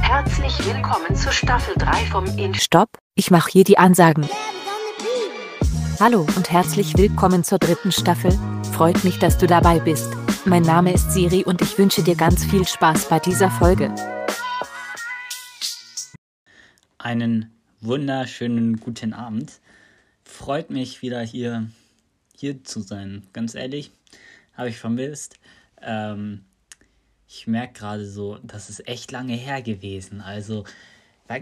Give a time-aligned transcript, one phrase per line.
[0.00, 4.28] Herzlich willkommen zur Staffel 3 vom In Stopp, ich mache hier die Ansagen.
[6.00, 8.36] Hallo und herzlich willkommen zur dritten Staffel.
[8.72, 10.08] Freut mich, dass du dabei bist.
[10.44, 13.94] Mein Name ist Siri und ich wünsche dir ganz viel Spaß bei dieser Folge.
[16.98, 19.60] Einen wunderschönen guten Abend.
[20.24, 21.70] Freut mich wieder hier,
[22.36, 23.22] hier zu sein.
[23.32, 23.92] Ganz ehrlich,
[24.56, 25.38] habe ich vermisst.
[25.80, 26.44] Ähm,
[27.28, 30.20] ich merke gerade so, das ist echt lange her gewesen.
[30.20, 30.64] Also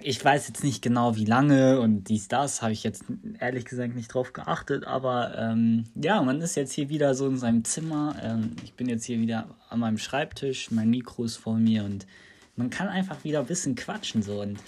[0.03, 3.05] ich weiß jetzt nicht genau, wie lange und dies, das, habe ich jetzt
[3.41, 7.37] ehrlich gesagt nicht drauf geachtet, aber ähm, ja, man ist jetzt hier wieder so in
[7.37, 8.15] seinem Zimmer.
[8.23, 12.07] Ähm, ich bin jetzt hier wieder an meinem Schreibtisch, mein Mikro ist vor mir und
[12.55, 14.59] man kann einfach wieder ein bisschen quatschen so und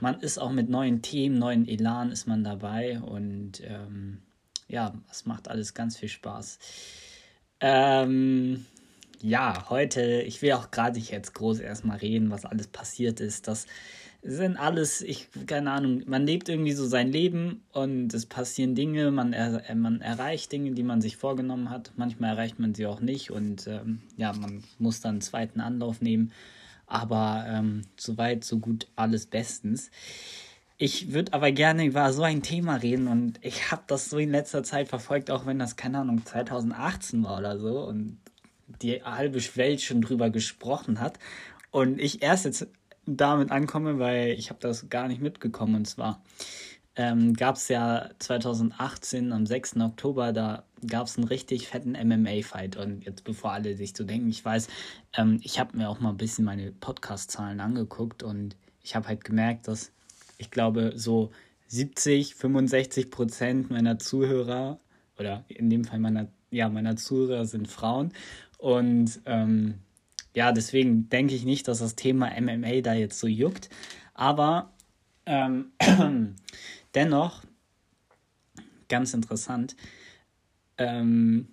[0.00, 4.18] man ist auch mit neuen Themen, neuen Elan ist man dabei und ähm,
[4.66, 6.58] ja, es macht alles ganz viel Spaß.
[7.60, 8.66] Ähm,
[9.20, 13.48] ja, heute, ich will auch gerade nicht jetzt groß erstmal reden, was alles passiert ist.
[13.48, 13.66] Das
[14.22, 19.10] sind alles, ich, keine Ahnung, man lebt irgendwie so sein Leben und es passieren Dinge,
[19.10, 21.92] man, er, man erreicht Dinge, die man sich vorgenommen hat.
[21.96, 26.00] Manchmal erreicht man sie auch nicht und ähm, ja, man muss dann einen zweiten Anlauf
[26.00, 26.32] nehmen.
[26.86, 29.90] Aber ähm, soweit, so gut, alles bestens.
[30.76, 34.30] Ich würde aber gerne über so ein Thema reden und ich habe das so in
[34.30, 38.18] letzter Zeit verfolgt, auch wenn das, keine Ahnung, 2018 war oder so und
[38.82, 41.18] die halbe Welt schon drüber gesprochen hat.
[41.70, 42.66] Und ich erst jetzt
[43.06, 45.76] damit ankomme, weil ich habe das gar nicht mitgekommen.
[45.76, 46.22] Und zwar
[46.96, 49.76] ähm, gab es ja 2018 am 6.
[49.76, 52.76] Oktober, da gab es einen richtig fetten MMA-Fight.
[52.76, 54.68] Und jetzt, bevor alle sich so denken, ich weiß,
[55.16, 59.24] ähm, ich habe mir auch mal ein bisschen meine Podcast-Zahlen angeguckt und ich habe halt
[59.24, 59.92] gemerkt, dass
[60.44, 61.30] ich glaube, so
[61.68, 64.78] 70, 65 Prozent meiner Zuhörer
[65.18, 68.12] oder in dem Fall meiner, ja, meiner Zuhörer sind Frauen.
[68.58, 69.74] Und ähm,
[70.34, 73.70] ja, deswegen denke ich nicht, dass das Thema MMA da jetzt so juckt.
[74.12, 74.72] Aber
[75.24, 75.72] ähm,
[76.94, 77.42] dennoch,
[78.88, 79.76] ganz interessant,
[80.76, 81.48] ähm,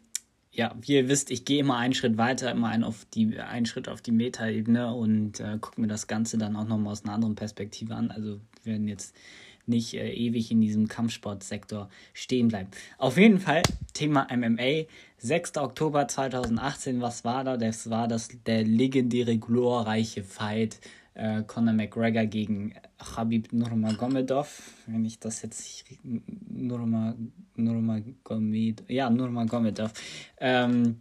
[0.52, 3.66] ja, wie ihr wisst, ich gehe immer einen Schritt weiter, immer einen, auf die, einen
[3.66, 7.14] Schritt auf die Metaebene und äh, gucke mir das Ganze dann auch nochmal aus einer
[7.14, 8.12] anderen Perspektive an.
[8.12, 9.16] Also wir werden jetzt
[9.66, 12.70] nicht äh, ewig in diesem Kampfsportsektor stehen bleiben.
[12.98, 13.62] Auf jeden Fall
[13.94, 14.86] Thema MMA.
[15.20, 15.58] 6.
[15.58, 17.56] Oktober 2018, was war da?
[17.56, 20.80] Das war das der legendäre glorreiche Fight
[21.14, 24.62] äh, Conor McGregor gegen Khabib Nurmagomedov.
[24.88, 27.16] Wenn ich das jetzt Nurma,
[27.62, 29.94] Nurmagomedov, ja Nurmagomedov.
[30.40, 30.98] Ähm,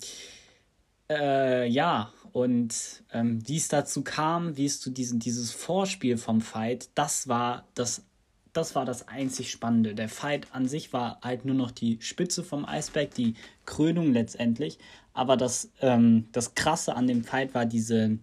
[1.10, 6.40] äh, ja, und ähm, wie es dazu kam, wie es zu diesem dieses Vorspiel vom
[6.40, 8.04] Fight, das war das
[8.52, 9.94] das war das einzig Spannende.
[9.94, 13.34] Der Fight an sich war halt nur noch die Spitze vom Eisberg, die
[13.64, 14.78] Krönung letztendlich.
[15.12, 18.18] Aber das, ähm, das Krasse an dem Fight war diese,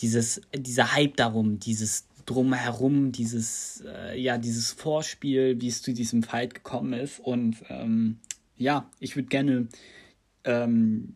[0.00, 6.22] dieses, dieser Hype darum, dieses Drumherum, dieses, äh, ja, dieses Vorspiel, wie es zu diesem
[6.22, 7.20] Fight gekommen ist.
[7.20, 8.18] Und ähm,
[8.56, 9.68] ja, ich würde gerne
[10.44, 11.14] ähm,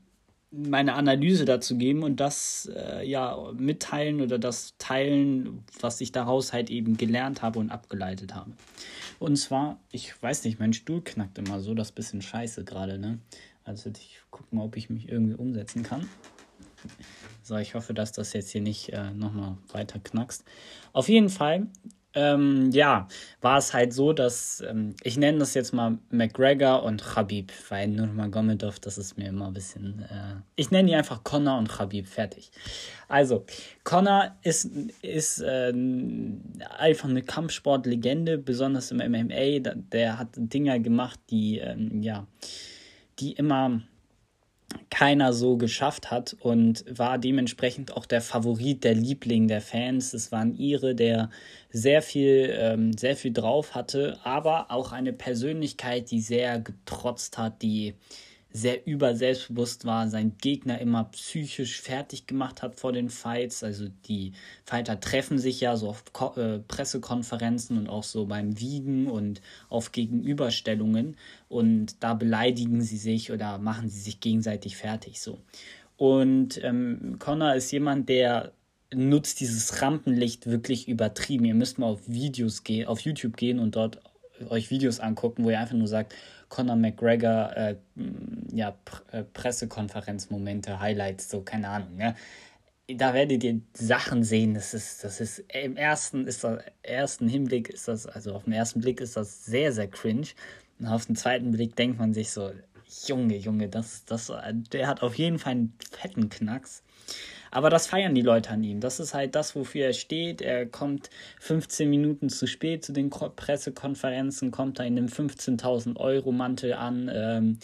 [0.50, 6.52] meine Analyse dazu geben und das äh, ja mitteilen oder das teilen, was ich daraus
[6.52, 8.52] halt eben gelernt habe und abgeleitet habe.
[9.18, 12.64] Und zwar, ich weiß nicht, mein Stuhl knackt immer so, das ist ein bisschen scheiße
[12.64, 13.18] gerade, ne?
[13.64, 16.08] Also ich gucke mal, ob ich mich irgendwie umsetzen kann.
[17.44, 20.44] So, ich hoffe, dass das jetzt hier nicht äh, nochmal weiter knackst.
[20.92, 21.66] Auf jeden Fall
[22.14, 23.08] ähm, ja,
[23.40, 27.88] war es halt so, dass ähm, ich nenne das jetzt mal McGregor und Khabib, weil
[27.88, 30.02] Nurmagomedov, das ist mir immer ein bisschen.
[30.02, 32.50] Äh, ich nenne die einfach Connor und Khabib, fertig.
[33.08, 33.46] Also,
[33.84, 34.70] Connor ist,
[35.00, 35.72] ist äh,
[36.78, 39.60] einfach eine Kampfsportlegende, besonders im MMA.
[39.90, 42.26] Der hat Dinger gemacht, die, ähm, ja,
[43.20, 43.80] die immer
[44.90, 50.14] keiner so geschafft hat und war dementsprechend auch der Favorit, der Liebling der Fans.
[50.14, 51.30] Es war ein Ire, der
[51.70, 57.62] sehr viel, ähm, sehr viel drauf hatte, aber auch eine Persönlichkeit, die sehr getrotzt hat,
[57.62, 57.94] die
[58.52, 63.62] sehr überselbstbewusst war, sein Gegner immer psychisch fertig gemacht hat vor den Fights.
[63.62, 64.32] Also die
[64.64, 69.40] Fighter treffen sich ja so auf Ko äh, Pressekonferenzen und auch so beim Wiegen und
[69.68, 71.16] auf Gegenüberstellungen
[71.48, 75.38] und da beleidigen sie sich oder machen sie sich gegenseitig fertig so.
[75.96, 78.52] Und ähm, Connor ist jemand, der
[78.94, 81.44] nutzt dieses Rampenlicht wirklich übertrieben.
[81.44, 84.00] Ihr müsst mal auf Videos gehen, auf YouTube gehen und dort
[84.48, 86.14] euch Videos angucken, wo ihr einfach nur sagt,
[86.52, 87.76] Conor McGregor, äh,
[88.52, 88.76] ja,
[89.10, 92.14] äh, Pressekonferenzmomente, Highlights, so, keine Ahnung, ja.
[92.88, 97.70] Da werdet ihr Sachen sehen, das ist, das ist, im ersten ist das, ersten Hinblick
[97.70, 100.26] ist das, also auf den ersten Blick ist das sehr, sehr cringe.
[100.78, 102.52] Und auf den zweiten Blick denkt man sich so,
[103.06, 104.30] Junge, Junge, das, das,
[104.72, 106.82] der hat auf jeden Fall einen fetten Knacks.
[107.52, 108.80] Aber das feiern die Leute an ihm.
[108.80, 110.40] Das ist halt das, wofür er steht.
[110.40, 116.32] Er kommt 15 Minuten zu spät zu den Pressekonferenzen, kommt da in einem 15.000 Euro
[116.32, 117.58] Mantel an ähm,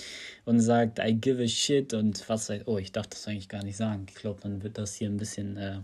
[0.45, 3.79] und sagt, I give a shit und was Oh, ich darf das eigentlich gar nicht
[3.79, 4.05] sagen.
[4.11, 5.79] Ich glaube, dann wird das hier ein bisschen, äh,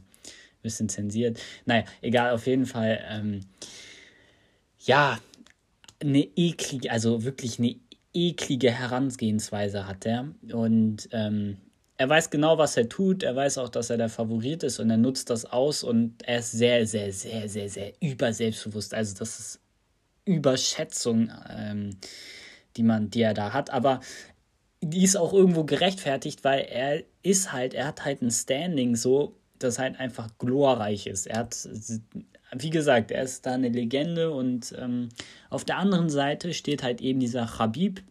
[0.60, 1.40] bisschen zensiert.
[1.64, 3.02] Naja, egal, auf jeden Fall.
[3.10, 3.40] Ähm,
[4.80, 5.18] ja,
[6.02, 7.76] eine eklige, also wirklich eine
[8.12, 10.28] eklige Herangehensweise hat er.
[10.52, 11.56] Und ähm,
[11.96, 13.22] er weiß genau, was er tut.
[13.22, 16.38] Er weiß auch, dass er der Favorit ist und er nutzt das aus und er
[16.38, 18.94] ist sehr, sehr, sehr, sehr, sehr überselbstbewusst.
[18.94, 19.60] Also das ist
[20.24, 21.96] Überschätzung, ähm,
[22.76, 23.70] die man, die er da hat.
[23.70, 24.00] Aber
[24.80, 29.36] die ist auch irgendwo gerechtfertigt, weil er ist halt, er hat halt ein Standing so,
[29.58, 31.26] das halt einfach glorreich ist.
[31.26, 31.68] Er hat,
[32.52, 35.10] wie gesagt, er ist da eine Legende und ähm,
[35.48, 38.02] auf der anderen Seite steht halt eben dieser Khabib,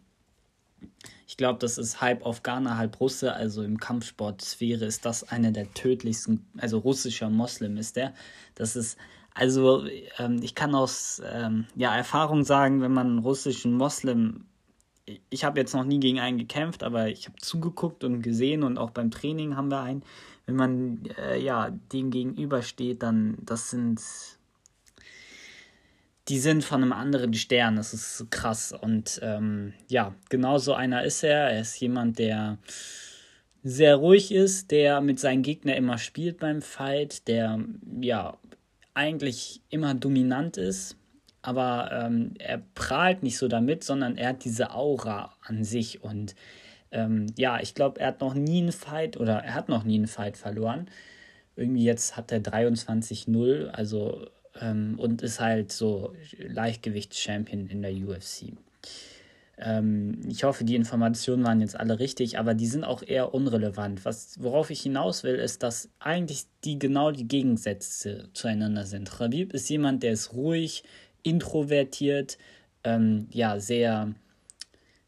[1.33, 3.33] ich glaube, das ist halb Afghaner, halb Russe.
[3.33, 8.13] Also im Kampfsportsphäre ist das einer der tödlichsten, also russischer Moslem ist der.
[8.53, 9.00] Das ist,
[9.33, 9.83] also
[10.19, 14.45] ähm, ich kann aus ähm, ja, Erfahrung sagen, wenn man einen russischen Moslem,
[15.31, 18.77] ich habe jetzt noch nie gegen einen gekämpft, aber ich habe zugeguckt und gesehen und
[18.77, 20.03] auch beim Training haben wir einen.
[20.45, 24.00] Wenn man äh, ja dem gegenübersteht, dann das sind
[26.29, 27.75] die sind von einem anderen Stern.
[27.75, 28.73] Das ist krass.
[28.73, 31.49] Und ähm, ja, genau so einer ist er.
[31.49, 32.57] Er ist jemand, der
[33.63, 37.59] sehr ruhig ist, der mit seinen Gegnern immer spielt beim Fight, der
[38.01, 38.37] ja
[38.93, 40.97] eigentlich immer dominant ist,
[41.41, 46.35] aber ähm, er prahlt nicht so damit, sondern er hat diese Aura an sich und
[46.91, 49.95] ähm, ja, ich glaube, er hat noch nie einen Fight oder er hat noch nie
[49.95, 50.89] einen Fight verloren.
[51.55, 54.27] Irgendwie jetzt hat er 23-0, also
[54.59, 58.53] ähm, und ist halt so Leichtgewichts-Champion in der UFC.
[59.57, 64.03] Ähm, ich hoffe, die Informationen waren jetzt alle richtig, aber die sind auch eher unrelevant.
[64.05, 69.11] Was, worauf ich hinaus will, ist, dass eigentlich die genau die Gegensätze zueinander sind.
[69.11, 70.83] Khabib ist jemand, der ist ruhig,
[71.21, 72.38] introvertiert,
[72.83, 74.13] ähm, ja, sehr,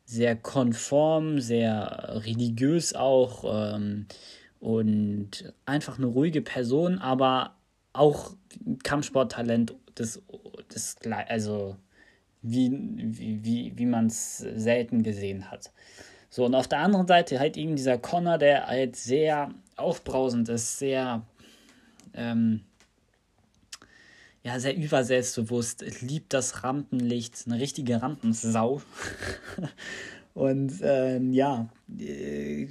[0.05, 4.05] sehr konform, sehr religiös auch ähm,
[4.59, 7.55] und einfach eine ruhige Person, aber
[7.97, 8.33] auch
[8.83, 10.21] Kampfsporttalent des,
[10.73, 10.97] des
[11.27, 11.77] also
[12.41, 15.71] wie, wie, wie man es selten gesehen hat.
[16.29, 20.79] So, und auf der anderen Seite halt eben dieser Connor, der halt sehr aufbrausend ist,
[20.79, 21.25] sehr,
[22.13, 22.61] ähm,
[24.43, 28.81] ja, sehr überselbstbewusst, liebt das Rampenlicht, eine richtige Rampensau.
[30.33, 32.67] und ähm, ja, äh,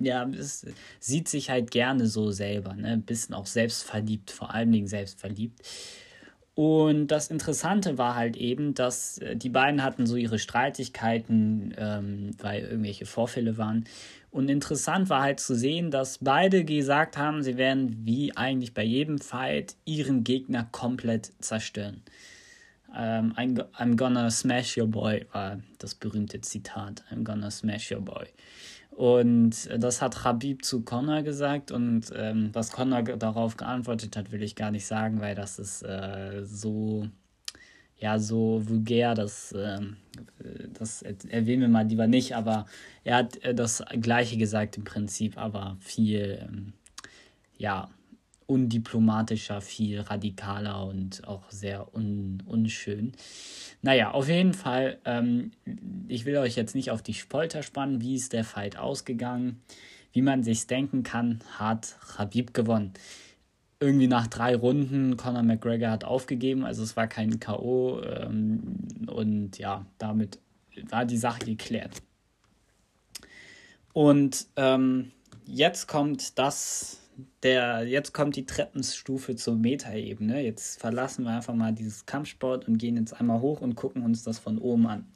[0.00, 0.66] ja, es
[0.98, 2.88] sieht sich halt gerne so selber, ne?
[2.88, 5.60] Ein bisschen auch selbstverliebt, vor allen Dingen selbstverliebt.
[6.54, 12.30] Und das Interessante war halt eben, dass äh, die beiden hatten so ihre Streitigkeiten, ähm,
[12.38, 13.84] weil irgendwelche Vorfälle waren.
[14.30, 18.84] Und interessant war halt zu sehen, dass beide gesagt haben, sie werden wie eigentlich bei
[18.84, 22.02] jedem Fight ihren Gegner komplett zerstören.
[22.94, 27.04] Ähm, I'm, I'm gonna smash your boy war das berühmte Zitat.
[27.10, 28.26] I'm gonna smash your boy.
[28.90, 34.42] Und das hat Habib zu Connor gesagt und ähm, was Connor darauf geantwortet hat, will
[34.42, 37.06] ich gar nicht sagen, weil das ist äh, so,
[37.96, 39.80] ja, so vulgär, das, äh,
[40.78, 42.66] das erwähnen wir mal lieber nicht, aber
[43.04, 46.72] er hat äh, das Gleiche gesagt im Prinzip, aber viel, ähm,
[47.56, 47.88] ja,
[48.50, 53.12] undiplomatischer, viel radikaler und auch sehr un unschön.
[53.80, 55.52] Naja, auf jeden Fall, ähm,
[56.08, 59.62] ich will euch jetzt nicht auf die Spolter spannen, wie ist der Fight ausgegangen.
[60.12, 62.92] Wie man sich denken kann, hat Habib gewonnen.
[63.78, 68.02] Irgendwie nach drei Runden, Conor McGregor hat aufgegeben, also es war kein K.O.
[68.02, 70.40] Ähm, und ja, damit
[70.88, 72.02] war die Sache geklärt.
[73.92, 75.12] Und ähm,
[75.46, 76.99] jetzt kommt das,
[77.42, 80.42] der, jetzt kommt die Treppenstufe zur Metaebene.
[80.42, 84.22] Jetzt verlassen wir einfach mal dieses Kampfsport und gehen jetzt einmal hoch und gucken uns
[84.22, 85.06] das von oben an.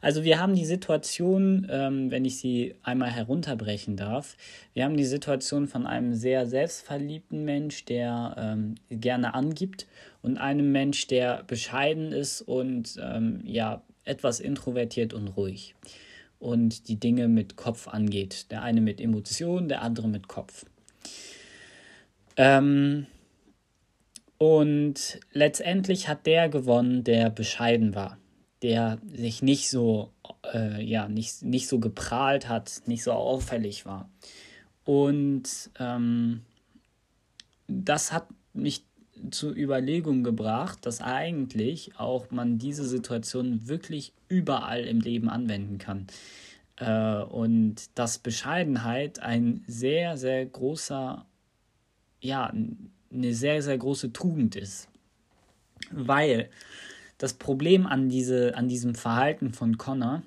[0.00, 4.36] Also wir haben die Situation, ähm, wenn ich sie einmal herunterbrechen darf,
[4.74, 9.86] wir haben die Situation von einem sehr selbstverliebten Mensch, der ähm, gerne angibt
[10.22, 15.74] und einem Mensch, der bescheiden ist und ähm, ja etwas introvertiert und ruhig
[16.38, 18.50] und die Dinge mit Kopf angeht.
[18.50, 20.64] Der eine mit Emotionen, der andere mit Kopf.
[22.36, 23.06] Ähm,
[24.38, 28.18] und letztendlich hat der gewonnen, der bescheiden war,
[28.62, 30.12] der sich nicht so,
[30.52, 34.10] äh, ja, nicht, nicht so geprahlt hat, nicht so auffällig war.
[34.84, 36.42] Und ähm,
[37.66, 38.84] das hat mich
[39.30, 46.06] zur Überlegung gebracht, dass eigentlich auch man diese Situation wirklich überall im Leben anwenden kann.
[46.76, 51.26] Äh, und dass Bescheidenheit ein sehr, sehr großer,
[52.26, 52.52] ja,
[53.12, 54.88] eine sehr, sehr große Tugend ist.
[55.90, 56.50] Weil
[57.18, 60.22] das Problem an, diese, an diesem Verhalten von Connor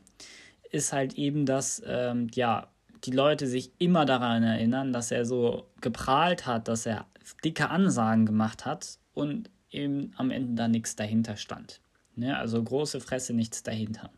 [0.71, 2.67] ist halt eben, dass ähm, ja,
[3.03, 7.05] die Leute sich immer daran erinnern, dass er so geprahlt hat, dass er
[7.43, 11.81] dicke Ansagen gemacht hat und eben am Ende da nichts dahinter stand.
[12.15, 12.37] Ne?
[12.37, 14.09] Also große Fresse, nichts dahinter.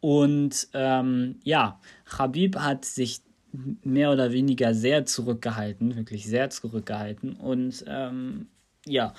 [0.00, 7.84] Und ähm, ja, Habib hat sich mehr oder weniger sehr zurückgehalten, wirklich sehr zurückgehalten und
[7.86, 8.48] ähm,
[8.86, 9.14] ja,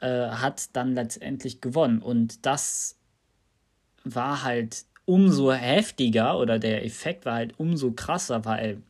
[0.00, 2.00] äh, hat dann letztendlich gewonnen.
[2.00, 2.96] Und das
[4.04, 8.82] war halt umso heftiger oder der Effekt war halt umso krasser, weil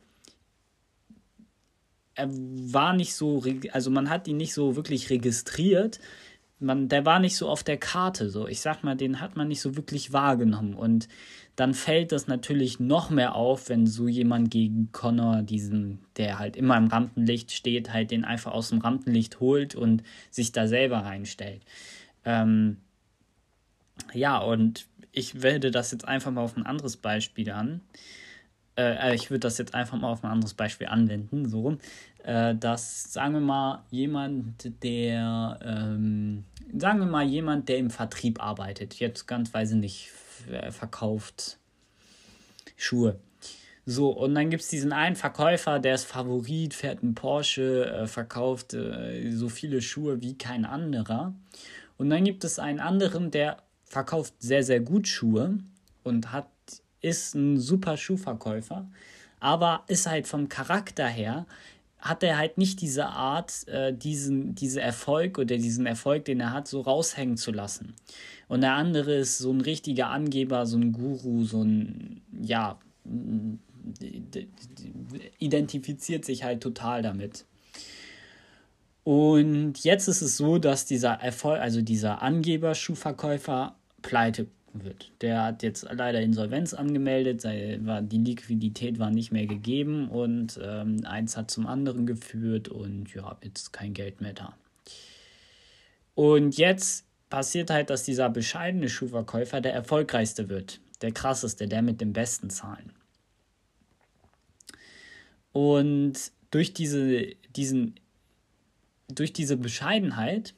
[2.15, 5.99] er war nicht so, also man hat ihn nicht so wirklich registriert,
[6.59, 8.47] man, der war nicht so auf der Karte, so.
[8.47, 10.73] Ich sag mal, den hat man nicht so wirklich wahrgenommen.
[10.73, 11.07] Und
[11.59, 16.55] dann fällt das natürlich noch mehr auf, wenn so jemand gegen Connor, diesen, der halt
[16.55, 20.99] immer im Rampenlicht steht, halt den einfach aus dem Rampenlicht holt und sich da selber
[20.99, 21.61] reinstellt.
[22.23, 22.77] Ähm,
[24.13, 27.81] ja, und ich werde das jetzt einfach mal auf ein anderes Beispiel an.
[28.77, 31.79] Äh, äh ich würde das jetzt einfach mal auf ein anderes Beispiel anwenden, so rum
[32.23, 36.43] äh, dass, sagen wir mal, jemand, der, ähm,
[36.77, 40.11] sagen wir mal, jemand, der im Vertrieb arbeitet, jetzt ganz weise nicht,
[40.71, 41.57] verkauft
[42.75, 43.19] Schuhe.
[43.85, 48.07] So, und dann gibt es diesen einen Verkäufer, der ist Favorit, fährt einen Porsche, äh,
[48.07, 51.33] verkauft äh, so viele Schuhe wie kein anderer.
[51.97, 55.57] Und dann gibt es einen anderen, der verkauft sehr, sehr gut Schuhe
[56.03, 56.49] und hat,
[57.01, 58.87] ist ein super Schuhverkäufer,
[59.39, 61.47] aber ist halt vom Charakter her
[61.99, 66.53] hat er halt nicht diese Art, äh, diesen, diese Erfolg oder diesen Erfolg, den er
[66.53, 67.93] hat, so raushängen zu lassen.
[68.47, 72.79] Und der andere ist so ein richtiger Angeber, so ein Guru, so ein, ja,
[75.39, 77.45] identifiziert sich halt total damit.
[79.03, 85.11] Und jetzt ist es so, dass dieser Erfolg, also dieser Angeber-Schuhverkäufer pleite wird.
[85.21, 90.59] Der hat jetzt leider Insolvenz angemeldet, sei, war, die Liquidität war nicht mehr gegeben und
[90.63, 94.55] ähm, eins hat zum anderen geführt und ja, jetzt kein Geld mehr da.
[96.15, 102.01] Und jetzt passiert halt, dass dieser bescheidene Schuhverkäufer der erfolgreichste wird, der krasseste, der mit
[102.01, 102.91] den besten Zahlen.
[105.51, 107.95] Und durch diese, diesen,
[109.07, 110.53] durch diese Bescheidenheit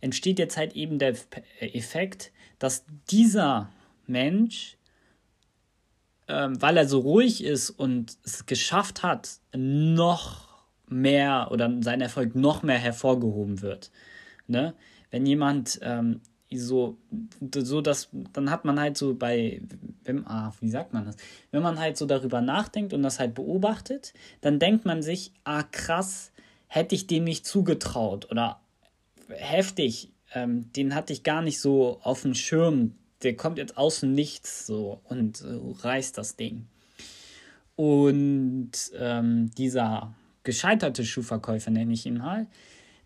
[0.00, 1.14] entsteht jetzt halt eben der
[1.60, 3.70] Effekt, dass dieser
[4.06, 4.76] Mensch,
[6.28, 10.46] ähm, weil er so ruhig ist und es geschafft hat, noch
[10.88, 13.90] mehr oder sein Erfolg noch mehr hervorgehoben wird.
[14.46, 14.74] Ne?
[15.10, 16.20] Wenn jemand ähm,
[16.54, 16.96] so,
[17.52, 19.60] so dass, dann hat man halt so bei,
[20.04, 21.16] wenn, ah, wie sagt man das?
[21.50, 25.64] Wenn man halt so darüber nachdenkt und das halt beobachtet, dann denkt man sich, ah
[25.64, 26.32] krass,
[26.68, 28.60] hätte ich dem nicht zugetraut oder
[29.28, 32.92] heftig, ähm, den hatte ich gar nicht so auf dem Schirm.
[33.22, 35.46] Der kommt jetzt aus dem Nichts so und äh,
[35.82, 36.66] reißt das Ding.
[37.74, 42.46] Und ähm, dieser gescheiterte Schuhverkäufer, nenne ich ihn mal,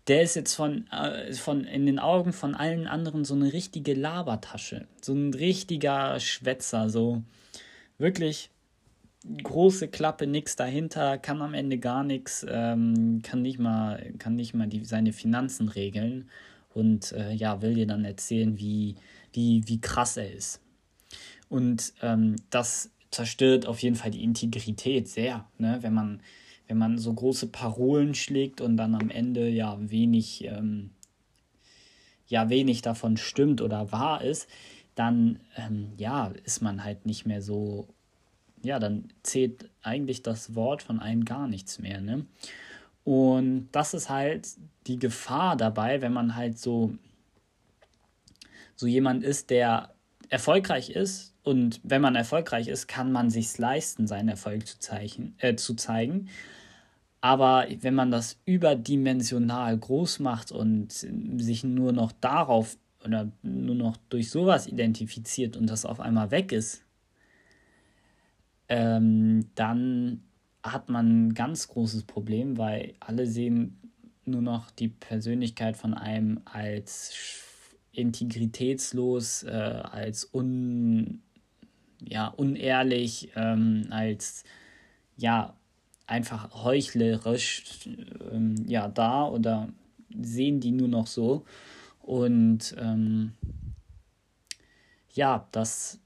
[0.07, 3.93] der ist jetzt von, äh, von in den Augen von allen anderen so eine richtige
[3.93, 4.87] Labertasche.
[5.01, 7.23] So ein richtiger Schwätzer, so
[7.97, 8.49] wirklich
[9.43, 14.53] große Klappe, nichts dahinter, kann am Ende gar nichts, ähm, kann nicht mal, kann nicht
[14.53, 16.29] mal die, seine Finanzen regeln
[16.73, 18.95] und äh, ja, will dir dann erzählen, wie,
[19.33, 20.61] wie, wie krass er ist.
[21.49, 25.79] Und ähm, das zerstört auf jeden Fall die Integrität sehr, ne?
[25.81, 26.21] wenn, man,
[26.67, 30.91] wenn man so große Parolen schlägt und dann am Ende ja wenig, ähm,
[32.27, 34.47] ja, wenig davon stimmt oder wahr ist,
[34.95, 37.87] dann ähm, ja, ist man halt nicht mehr so,
[38.63, 41.99] ja, dann zählt eigentlich das Wort von einem gar nichts mehr.
[41.99, 42.25] Ne?
[43.03, 44.47] Und das ist halt
[44.87, 46.93] die Gefahr dabei, wenn man halt so,
[48.75, 49.93] so jemand ist, der
[50.29, 51.33] erfolgreich ist.
[51.43, 55.75] Und wenn man erfolgreich ist, kann man sich leisten, seinen Erfolg zu, zeichen, äh, zu
[55.75, 56.29] zeigen.
[57.19, 63.97] Aber wenn man das überdimensional groß macht und sich nur noch darauf oder nur noch
[64.09, 66.83] durch sowas identifiziert und das auf einmal weg ist,
[68.69, 70.23] ähm, dann
[70.63, 73.77] hat man ein ganz großes Problem, weil alle sehen
[74.25, 77.13] nur noch die Persönlichkeit von einem als
[77.91, 81.21] integritätslos, äh, als un,
[81.99, 84.43] ja, unehrlich, ähm, als
[85.17, 85.55] ja,
[86.07, 87.63] einfach heuchlerisch
[88.31, 89.69] ähm, ja, da oder
[90.21, 91.45] sehen die nur noch so.
[92.01, 93.33] Und ähm,
[95.13, 95.99] ja, das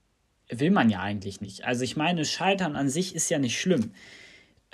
[0.50, 1.66] will man ja eigentlich nicht.
[1.66, 3.92] Also ich meine, Scheitern an sich ist ja nicht schlimm.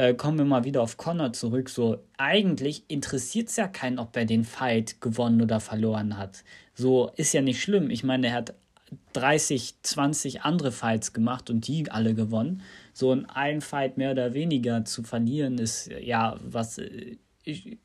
[0.01, 1.69] Äh, kommen wir mal wieder auf Connor zurück.
[1.69, 6.43] So, eigentlich interessiert es ja keinen, ob er den Fight gewonnen oder verloren hat.
[6.73, 7.91] So, ist ja nicht schlimm.
[7.91, 8.55] Ich meine, er hat
[9.13, 12.63] 30, 20 andere Fights gemacht und die alle gewonnen.
[12.93, 17.17] So ein Fight mehr oder weniger zu verlieren, ist ja was äh,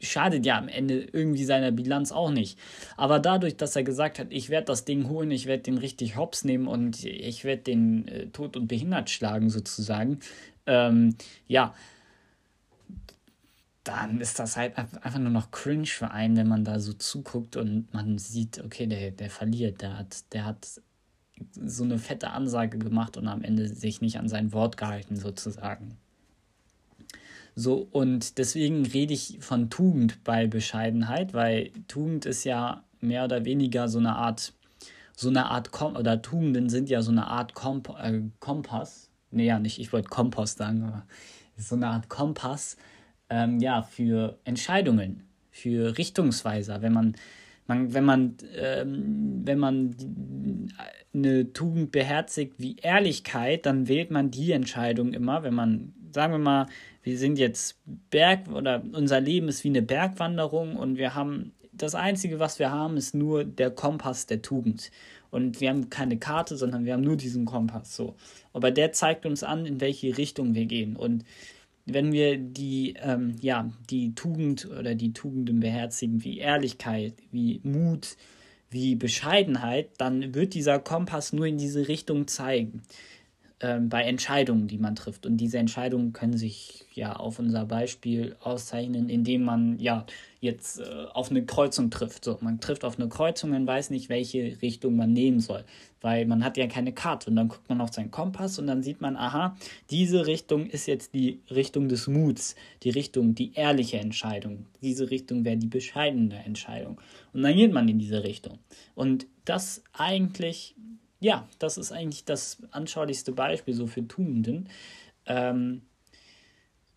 [0.00, 2.58] schadet ja am Ende irgendwie seiner Bilanz auch nicht.
[2.96, 6.16] Aber dadurch, dass er gesagt hat, ich werde das Ding holen, ich werde den richtig
[6.16, 10.20] hops nehmen und ich werde den äh, tot und behindert schlagen sozusagen,
[10.66, 11.14] ähm,
[11.46, 11.74] ja,
[13.86, 17.56] dann ist das halt einfach nur noch cringe für einen, wenn man da so zuguckt
[17.56, 20.80] und man sieht, okay, der, der verliert, der hat, der hat
[21.54, 25.96] so eine fette Ansage gemacht und am Ende sich nicht an sein Wort gehalten, sozusagen.
[27.54, 33.44] So, und deswegen rede ich von Tugend bei Bescheidenheit, weil Tugend ist ja mehr oder
[33.44, 34.52] weniger so eine Art,
[35.14, 39.10] so eine Art, Kom oder Tugenden sind ja so eine Art Komp äh, Kompass.
[39.30, 41.06] Nee, ja, nicht, ich wollte Kompost sagen, aber
[41.56, 42.76] so eine Art Kompass,
[43.30, 47.16] ähm, ja, für Entscheidungen, für Richtungsweiser, wenn man,
[47.66, 49.96] man wenn man, ähm, wenn man
[51.14, 56.38] eine Tugend beherzigt wie Ehrlichkeit, dann wählt man die Entscheidung immer, wenn man, sagen wir
[56.38, 56.66] mal,
[57.02, 57.78] wir sind jetzt
[58.10, 62.70] Berg oder unser Leben ist wie eine Bergwanderung und wir haben das Einzige, was wir
[62.70, 64.90] haben, ist nur der Kompass der Tugend.
[65.30, 67.94] Und wir haben keine Karte, sondern wir haben nur diesen Kompass.
[67.94, 68.16] So.
[68.52, 70.96] Aber der zeigt uns an, in welche Richtung wir gehen.
[70.96, 71.24] Und
[71.86, 78.16] wenn wir die, ähm, ja, die Tugend oder die Tugenden beherzigen, wie Ehrlichkeit, wie Mut,
[78.70, 82.82] wie Bescheidenheit, dann wird dieser Kompass nur in diese Richtung zeigen
[83.60, 85.24] ähm, bei Entscheidungen, die man trifft.
[85.26, 90.04] Und diese Entscheidungen können sich ja auf unser Beispiel auszeichnen, indem man ja
[90.46, 92.24] jetzt äh, auf eine Kreuzung trifft.
[92.24, 95.64] So, man trifft auf eine Kreuzung und weiß nicht, welche Richtung man nehmen soll,
[96.00, 97.28] weil man hat ja keine Karte.
[97.28, 99.56] Und dann guckt man auf seinen Kompass und dann sieht man, aha,
[99.90, 104.66] diese Richtung ist jetzt die Richtung des Muts, die Richtung, die ehrliche Entscheidung.
[104.80, 107.00] Diese Richtung wäre die bescheidene Entscheidung.
[107.34, 108.58] Und dann geht man in diese Richtung.
[108.94, 110.74] Und das eigentlich
[111.18, 114.68] ja, das ist eigentlich das anschaulichste Beispiel so für Tugenden.
[115.24, 115.82] Ähm,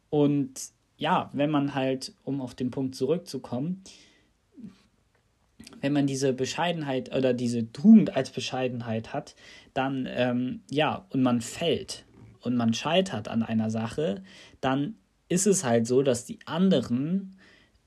[0.10, 0.54] und
[1.00, 3.84] ja, wenn man halt, um auf den Punkt zurückzukommen,
[5.82, 9.36] wenn man diese Bescheidenheit oder diese Tugend als Bescheidenheit hat,
[9.74, 12.06] dann ähm, ja, und man fällt
[12.42, 14.24] und man scheitert an einer Sache,
[14.62, 14.96] dann
[15.30, 17.36] ist es halt so, dass die anderen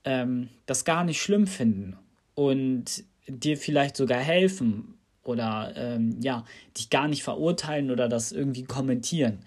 [0.03, 1.95] ähm, das gar nicht schlimm finden
[2.35, 6.43] und dir vielleicht sogar helfen, oder ähm, ja,
[6.77, 9.39] dich gar nicht verurteilen oder das irgendwie kommentieren.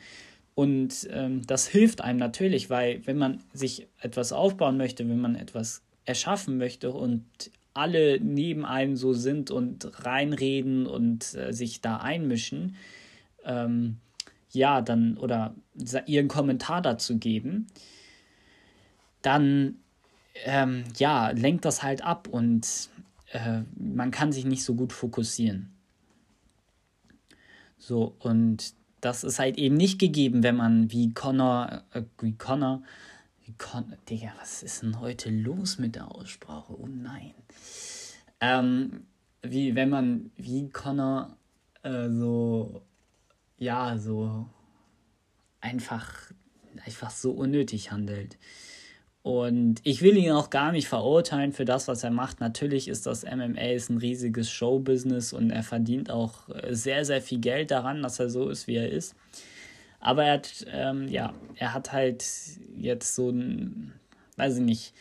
[0.56, 5.34] Und ähm, das hilft einem natürlich, weil wenn man sich etwas aufbauen möchte, wenn man
[5.34, 7.26] etwas erschaffen möchte und
[7.74, 12.74] alle neben einem so sind und reinreden und äh, sich da einmischen,
[13.44, 13.98] ähm,
[14.50, 15.54] ja, dann oder
[16.06, 17.66] ihren Kommentar dazu geben,
[19.20, 19.76] dann
[20.46, 22.88] ähm, ja, lenkt das halt ab und
[23.32, 25.76] äh, man kann sich nicht so gut fokussieren.
[27.76, 32.82] So, und das ist halt eben nicht gegeben, wenn man wie Connor, äh, wie Connor,
[33.44, 36.78] wie Connor, Digga, was ist denn heute los mit der Aussprache?
[36.78, 37.34] Oh nein.
[38.40, 39.06] Ähm,
[39.42, 41.36] wie, wenn man wie Connor
[41.82, 42.82] äh, so,
[43.58, 44.48] ja, so
[45.60, 46.32] einfach,
[46.84, 48.38] einfach so unnötig handelt.
[49.26, 52.38] Und ich will ihn auch gar nicht verurteilen für das, was er macht.
[52.38, 57.20] Natürlich ist das MMA ist ein riesiges Showbusiness und er verdient auch äh, sehr, sehr
[57.20, 59.16] viel Geld daran, dass er so ist, wie er ist.
[59.98, 62.24] Aber er hat, ähm, ja, er hat halt
[62.76, 63.94] jetzt so ein,
[64.36, 64.94] weiß ich nicht,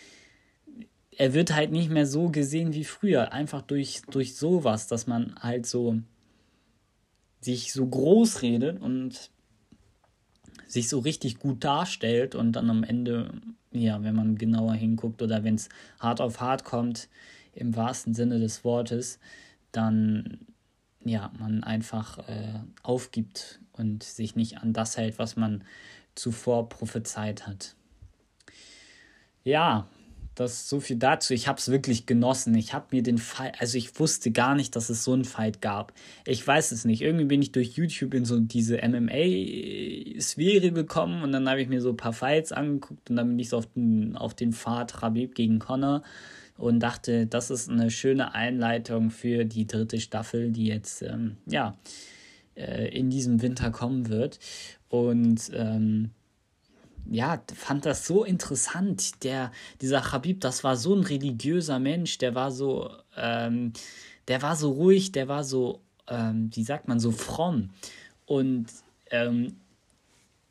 [1.15, 3.31] er wird halt nicht mehr so gesehen wie früher.
[3.31, 5.99] Einfach durch, durch sowas, dass man halt so
[7.41, 9.29] sich so groß redet und
[10.65, 13.29] sich so richtig gut darstellt und dann am Ende
[13.81, 17.09] ja, wenn man genauer hinguckt oder wenn es hart auf hart kommt,
[17.53, 19.19] im wahrsten Sinne des Wortes,
[19.71, 20.39] dann
[21.03, 25.63] ja, man einfach äh, aufgibt und sich nicht an das hält, was man
[26.15, 27.75] zuvor prophezeit hat.
[29.43, 29.87] Ja,
[30.35, 31.33] das so viel dazu.
[31.33, 32.53] Ich habe es wirklich genossen.
[32.55, 35.61] Ich habe mir den Fight, also ich wusste gar nicht, dass es so einen Fight
[35.61, 35.93] gab.
[36.25, 37.01] Ich weiß es nicht.
[37.01, 41.81] Irgendwie bin ich durch YouTube in so diese MMA-Sphäre gekommen und dann habe ich mir
[41.81, 45.01] so ein paar Fights angeguckt und dann bin ich so auf den, auf den Pfad
[45.01, 46.03] Rabib gegen Connor
[46.57, 51.77] und dachte, das ist eine schöne Einleitung für die dritte Staffel, die jetzt, ähm, ja,
[52.55, 54.39] äh, in diesem Winter kommen wird.
[54.89, 56.11] Und, ähm,
[57.09, 59.23] ja, fand das so interessant.
[59.23, 63.73] Der, dieser Habib, das war so ein religiöser Mensch, der war so, ähm,
[64.27, 67.69] der war so ruhig, der war so, ähm, wie sagt man, so fromm.
[68.25, 68.67] Und
[69.11, 69.57] ähm,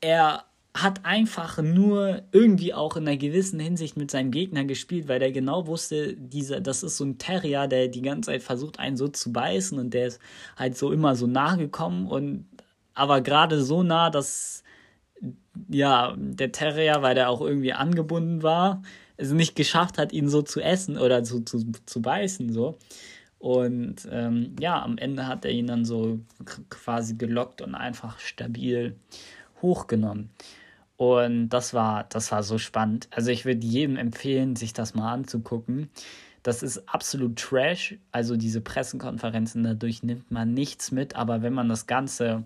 [0.01, 0.45] er
[0.77, 5.31] hat einfach nur irgendwie auch in einer gewissen Hinsicht mit seinem Gegner gespielt, weil der
[5.31, 9.07] genau wusste, dieser, das ist so ein Terrier, der die ganze Zeit versucht, einen so
[9.07, 10.21] zu beißen und der ist
[10.57, 12.47] halt so immer so nah gekommen und
[12.93, 14.64] aber gerade so nah, dass
[15.69, 18.83] ja, der Terrier, weil der auch irgendwie angebunden war,
[19.17, 22.79] es nicht geschafft hat, ihn so zu essen oder zu, zu, zu beißen, so.
[23.39, 26.21] Und ähm, ja, am Ende hat er ihn dann so
[26.71, 28.97] quasi gelockt und einfach stabil
[29.61, 30.31] hochgenommen.
[30.97, 33.09] Und das war, das war so spannend.
[33.11, 35.91] Also ich würde jedem empfehlen, sich das mal anzugucken.
[36.43, 37.97] Das ist absolut Trash.
[38.13, 41.17] Also diese Pressekonferenzen, dadurch nimmt man nichts mit.
[41.17, 42.45] Aber wenn man das Ganze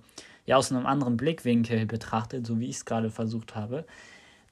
[0.49, 3.85] ja aus einem anderen Blickwinkel betrachtet, so wie ich es gerade versucht habe,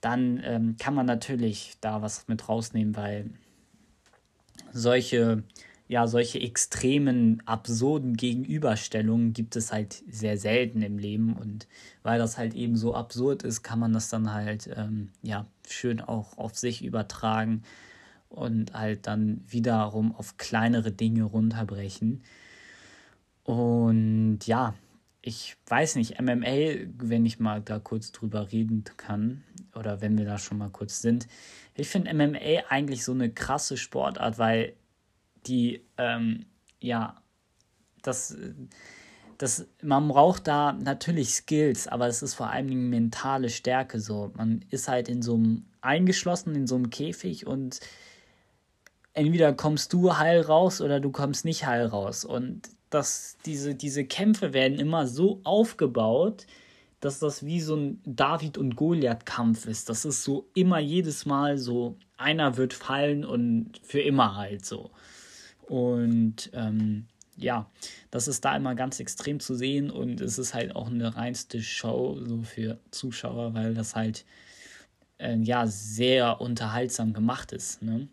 [0.02, 3.30] dann ähm, kann man natürlich da was mit rausnehmen, weil
[4.72, 5.42] solche
[5.88, 11.34] ja, solche extremen, absurden Gegenüberstellungen gibt es halt sehr selten im Leben.
[11.34, 11.68] Und
[12.02, 16.00] weil das halt eben so absurd ist, kann man das dann halt, ähm, ja, schön
[16.00, 17.62] auch auf sich übertragen
[18.28, 22.24] und halt dann wiederum auf kleinere Dinge runterbrechen.
[23.44, 24.74] Und ja,
[25.26, 29.42] ich weiß nicht, MMA, wenn ich mal da kurz drüber reden kann,
[29.74, 31.26] oder wenn wir da schon mal kurz sind,
[31.74, 34.74] ich finde MMA eigentlich so eine krasse Sportart, weil
[35.48, 36.46] die, ähm,
[36.78, 37.20] ja,
[38.02, 38.36] das,
[39.36, 44.30] das, man braucht da natürlich Skills, aber es ist vor allem eine mentale Stärke so.
[44.36, 47.80] Man ist halt in so einem eingeschlossen, in so einem Käfig und
[49.12, 52.24] entweder kommst du heil raus oder du kommst nicht heil raus.
[52.24, 56.46] Und das, diese, diese Kämpfe werden immer so aufgebaut,
[57.00, 59.88] dass das wie so ein David- und Goliath-Kampf ist.
[59.88, 64.90] Das ist so immer jedes Mal so, einer wird fallen und für immer halt so.
[65.62, 67.70] Und ähm, ja,
[68.10, 71.62] das ist da immer ganz extrem zu sehen und es ist halt auch eine reinste
[71.62, 74.24] Show so für Zuschauer, weil das halt
[75.18, 77.82] äh, ja sehr unterhaltsam gemacht ist.
[77.82, 78.08] Ne?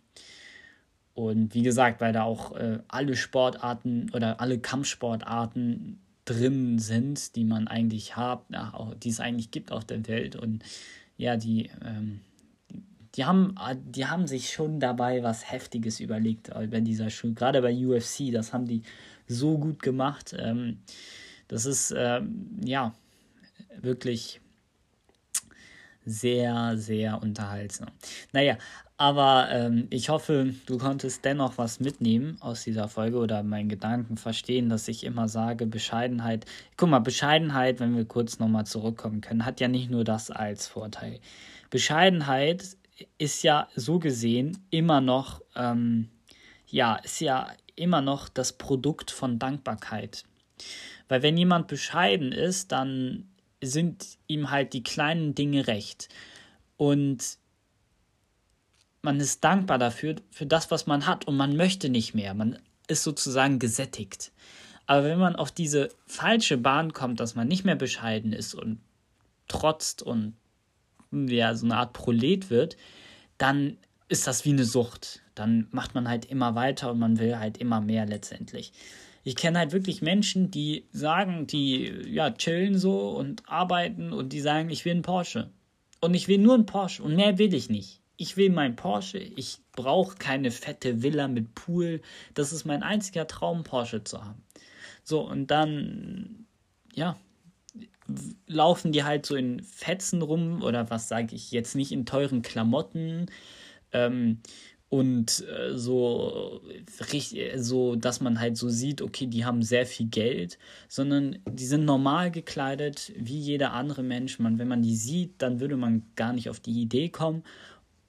[1.14, 7.44] Und wie gesagt, weil da auch äh, alle Sportarten oder alle Kampfsportarten drin sind, die
[7.44, 8.46] man eigentlich hat,
[9.04, 10.64] die es eigentlich gibt auf der Welt und
[11.18, 12.22] ja, die ähm,
[13.16, 17.34] die haben, die haben sich schon dabei was Heftiges überlegt äh, bei dieser Schule.
[17.34, 18.82] Gerade bei UFC, das haben die
[19.28, 20.36] so gut gemacht.
[20.38, 20.80] Ähm,
[21.48, 22.94] das ist, ähm, ja,
[23.80, 24.42] wirklich
[26.06, 27.90] sehr, sehr unterhaltsam.
[28.32, 28.58] Naja,
[28.98, 34.18] aber ähm, ich hoffe, du konntest dennoch was mitnehmen aus dieser Folge oder meinen Gedanken
[34.18, 36.46] verstehen, dass ich immer sage, Bescheidenheit.
[36.78, 40.68] Guck mal, Bescheidenheit, wenn wir kurz nochmal zurückkommen können, hat ja nicht nur das als
[40.68, 41.20] Vorteil.
[41.72, 42.78] Bescheidenheit
[43.18, 46.10] ist ja so gesehen immer noch, ähm,
[46.68, 50.24] ja, ist ja immer noch das Produkt von Dankbarkeit.
[51.08, 53.28] Weil wenn jemand bescheiden ist, dann
[53.62, 56.10] sind ihm halt die kleinen Dinge recht.
[56.78, 57.38] Und
[59.04, 62.34] man ist dankbar dafür, für das, was man hat und man möchte nicht mehr.
[62.34, 64.32] Man ist sozusagen gesättigt.
[64.88, 68.80] Aber wenn man auf diese falsche Bahn kommt, dass man nicht mehr bescheiden ist und
[69.48, 70.34] trotzt und
[71.12, 72.78] ja, so eine Art Prolet wird,
[73.38, 75.22] dann ist das wie eine Sucht.
[75.36, 78.72] Dann macht man halt immer weiter und man will halt immer mehr letztendlich.
[79.26, 84.42] Ich kenne halt wirklich Menschen, die sagen, die ja chillen so und arbeiten und die
[84.42, 85.50] sagen, ich will einen Porsche.
[86.02, 88.03] Und ich will nur einen Porsche und mehr will ich nicht.
[88.18, 92.02] Ich will meinen Porsche, ich brauche keine fette Villa mit Pool.
[92.34, 94.44] Das ist mein einziger Traum, Porsche zu haben.
[95.04, 96.46] So, und dann,
[96.94, 97.18] ja,
[98.48, 102.42] laufen die halt so in Fetzen rum oder was sage ich jetzt nicht in teuren
[102.42, 103.28] Klamotten
[103.92, 104.40] ähm,
[104.90, 106.62] und äh, so
[107.12, 111.66] richtig so dass man halt so sieht okay die haben sehr viel Geld sondern die
[111.66, 116.04] sind normal gekleidet wie jeder andere Mensch man wenn man die sieht dann würde man
[116.16, 117.44] gar nicht auf die Idee kommen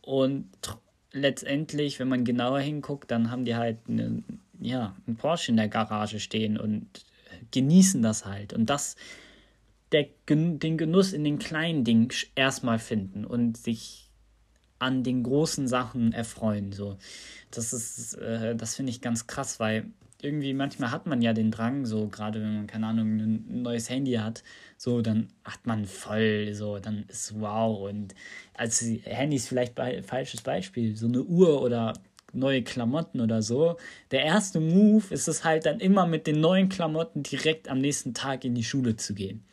[0.04, 0.48] und
[1.12, 4.22] letztendlich wenn man genauer hinguckt dann haben die halt eine,
[4.60, 6.86] ja ein Porsche in der Garage stehen und
[7.50, 8.96] genießen das halt und das
[9.92, 14.10] der, den Genuss in den kleinen Dingen erstmal finden und sich
[14.80, 16.72] an den großen Sachen erfreuen.
[16.72, 16.98] So.
[17.50, 19.86] Das ist, äh, das finde ich ganz krass, weil
[20.24, 23.90] irgendwie manchmal hat man ja den Drang, so gerade wenn man, keine Ahnung, ein neues
[23.90, 24.42] Handy hat,
[24.76, 27.88] so, dann hat man voll, so, dann ist wow.
[27.88, 28.14] Und
[28.54, 31.92] als Handy ist vielleicht ein falsches Beispiel, so eine Uhr oder
[32.32, 33.76] neue Klamotten oder so.
[34.10, 38.14] Der erste Move ist es halt dann immer mit den neuen Klamotten direkt am nächsten
[38.14, 39.44] Tag in die Schule zu gehen.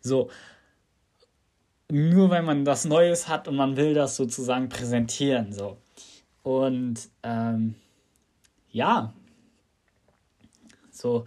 [0.00, 0.30] So.
[1.90, 5.52] Nur weil man was Neues hat und man will das sozusagen präsentieren.
[5.52, 5.78] So.
[6.42, 7.74] Und ähm,
[8.70, 9.12] ja.
[11.00, 11.26] So.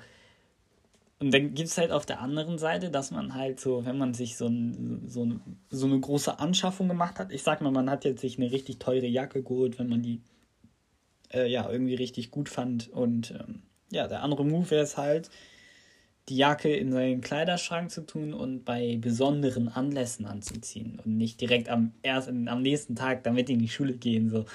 [1.20, 4.14] Und dann gibt es halt auf der anderen Seite, dass man halt so, wenn man
[4.14, 5.28] sich so, ein, so,
[5.70, 8.80] so eine große Anschaffung gemacht hat, ich sag mal, man hat jetzt sich eine richtig
[8.80, 10.22] teure Jacke geholt, wenn man die
[11.34, 12.90] äh, ja irgendwie richtig gut fand.
[12.90, 15.30] Und ähm, ja, der andere Move wäre es halt,
[16.30, 21.70] die Jacke in seinen Kleiderschrank zu tun und bei besonderen Anlässen anzuziehen und nicht direkt
[21.70, 24.30] am, erst, am nächsten Tag damit in die Schule gehen.
[24.30, 24.46] So.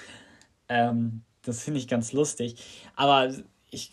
[0.68, 2.57] Ähm, das finde ich ganz lustig.
[2.96, 3.33] Aber
[3.70, 3.90] ich,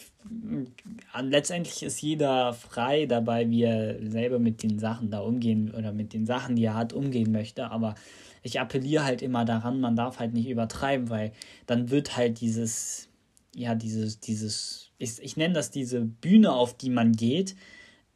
[1.21, 6.13] letztendlich ist jeder frei dabei, wie er selber mit den Sachen da umgehen oder mit
[6.13, 7.69] den Sachen, die er hat, umgehen möchte.
[7.71, 7.95] Aber
[8.41, 11.33] ich appelliere halt immer daran, man darf halt nicht übertreiben, weil
[11.65, 13.09] dann wird halt dieses,
[13.53, 17.55] ja, dieses, dieses, ich, ich nenne das diese Bühne, auf die man geht.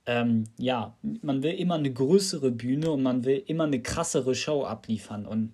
[0.06, 4.64] Ähm, ja, man will immer eine größere Bühne und man will immer eine krassere Show
[4.64, 5.54] abliefern und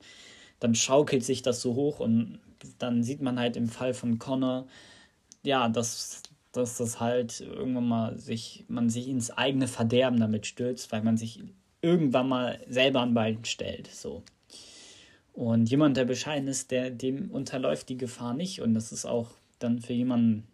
[0.60, 2.40] dann schaukelt sich das so hoch und
[2.78, 4.68] dann sieht man halt im Fall von Connor,
[5.46, 10.92] ja, dass, dass das halt irgendwann mal sich, man sich ins eigene Verderben damit stürzt,
[10.92, 11.44] weil man sich
[11.82, 13.88] irgendwann mal selber an Bein stellt.
[13.88, 14.24] So.
[15.34, 18.62] Und jemand, der bescheiden ist, der, dem unterläuft die Gefahr nicht.
[18.62, 20.48] Und das ist auch dann für jemanden,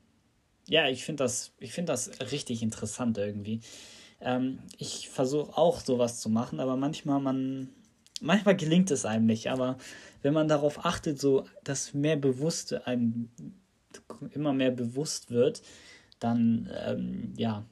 [0.68, 3.62] ja, ich finde das, ich das richtig interessant irgendwie.
[4.20, 7.70] Ähm, ich versuche auch sowas zu machen, aber manchmal man,
[8.22, 9.52] manchmal gelingt es einem nicht.
[9.52, 9.78] Aber
[10.22, 13.30] wenn man darauf achtet, so dass mehr Bewusste einem
[14.34, 15.62] immer mehr bewusst wird,
[16.20, 17.66] dann ähm, ja,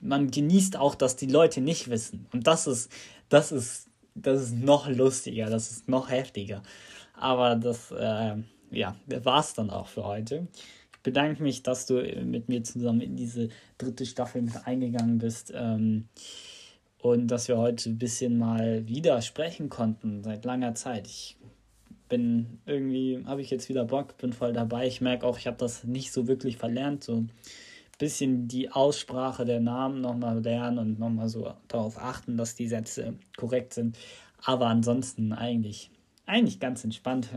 [0.00, 2.26] man genießt auch, dass die Leute nicht wissen.
[2.32, 2.90] Und das ist,
[3.28, 6.62] das ist, das ist noch lustiger, das ist noch heftiger.
[7.14, 8.36] Aber das, äh,
[8.70, 10.46] ja, war es dann auch für heute.
[10.92, 15.52] Ich bedanke mich, dass du mit mir zusammen in diese dritte Staffel mit eingegangen bist.
[15.54, 16.08] Ähm,
[16.98, 21.06] und dass wir heute ein bisschen mal wieder sprechen konnten seit langer Zeit.
[21.06, 21.36] Ich
[22.08, 24.86] bin irgendwie, habe ich jetzt wieder Bock, bin voll dabei.
[24.86, 27.04] Ich merke auch, ich habe das nicht so wirklich verlernt.
[27.04, 27.32] So ein
[27.98, 33.14] bisschen die Aussprache der Namen nochmal lernen und nochmal so darauf achten, dass die Sätze
[33.36, 33.98] korrekt sind.
[34.42, 35.90] Aber ansonsten eigentlich,
[36.26, 37.28] eigentlich ganz entspannt.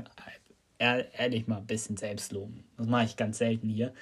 [0.78, 2.64] ehrlich mal ein bisschen selbst loben.
[2.78, 3.94] Das mache ich ganz selten hier.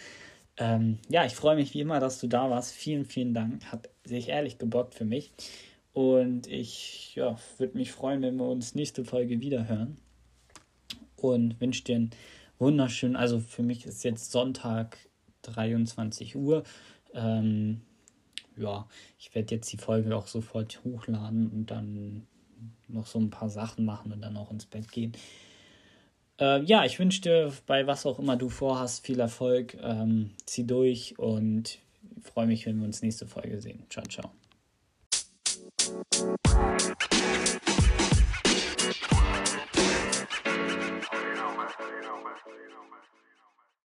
[0.58, 2.74] Ähm, ja, ich freue mich wie immer, dass du da warst.
[2.74, 3.66] Vielen, vielen Dank.
[3.72, 5.32] Hat sich ehrlich gebockt für mich.
[5.94, 9.98] Und ich ja, würde mich freuen, wenn wir uns nächste Folge wieder hören
[11.18, 12.12] und wünsche dir einen
[12.60, 14.98] wunderschönen, also für mich ist jetzt Sonntag
[15.44, 16.64] 23 Uhr.
[17.14, 17.82] Ähm,
[18.58, 18.88] ja,
[19.20, 22.26] ich werde jetzt die Folge auch sofort hochladen und dann
[22.88, 25.14] noch so ein paar Sachen machen und dann auch ins Bett gehen.
[26.40, 29.78] Äh, ja, ich wünsche dir bei was auch immer du vorhast viel Erfolg.
[29.82, 31.80] Ähm, zieh durch und
[32.22, 33.84] freue mich, wenn wir uns nächste Folge sehen.
[33.90, 34.32] Ciao, ciao.